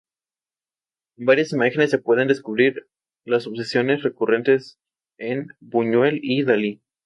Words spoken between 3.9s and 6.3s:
recurrentes en Buñuel